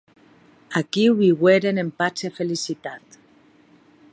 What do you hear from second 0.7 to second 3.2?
Aquiu viueren en patz e felicitat.